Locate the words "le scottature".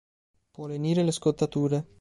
1.03-1.87